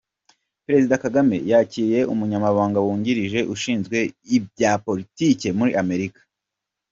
Perezida 0.65 1.01
Kagame 1.03 1.35
yakiriye 1.51 1.99
Umunyamabanga 2.13 2.77
wungirije 2.85 3.39
ushinzwe 3.53 3.97
ibya 4.37 4.71
Politiki 4.85 5.47
muri 5.57 5.71
America 5.83 6.21